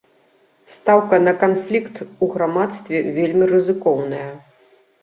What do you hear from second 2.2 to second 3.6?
грамадстве вельмі